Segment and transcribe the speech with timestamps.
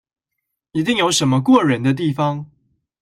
[0.71, 2.49] 一定有什麼過人的地方